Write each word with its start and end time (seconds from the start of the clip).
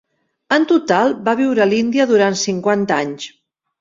En 0.55 0.63
total 0.69 1.13
va 1.29 1.37
viure 1.41 1.63
a 1.65 1.67
l'Índia 1.73 2.07
durant 2.13 2.41
cinquanta 2.47 2.99
anys. 3.07 3.29